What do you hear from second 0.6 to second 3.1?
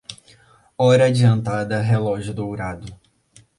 Hora adiantada, relógio dourado.